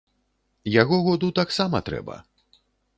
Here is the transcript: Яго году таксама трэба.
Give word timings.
Яго 0.81 0.97
году 1.09 1.31
таксама 1.43 1.85
трэба. 1.91 2.15